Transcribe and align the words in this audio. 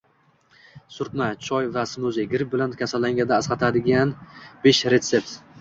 Surtma, 0.95 1.27
choy 1.49 1.69
va 1.75 1.83
smuzi: 1.91 2.25
Gripp 2.33 2.51
bilan 2.55 2.75
kasallanganda 2.81 3.39
asqatadiganbeshretsept 3.41 5.41